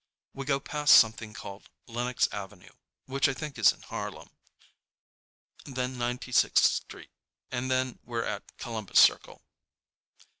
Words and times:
We 0.33 0.45
go 0.45 0.59
past 0.59 0.95
something 0.95 1.35
called 1.35 1.69
Lenox 1.85 2.27
Avenue, 2.31 2.71
which 3.05 3.29
I 3.29 3.35
think 3.35 3.59
is 3.59 3.71
in 3.71 3.83
Harlem, 3.83 4.31
then 5.65 5.95
Ninety 5.99 6.31
sixth 6.31 6.65
Street, 6.65 7.11
and 7.51 7.69
then 7.69 7.99
we're 8.03 8.25
at 8.25 8.57
Columbus 8.57 8.97
Circle. 8.99 9.43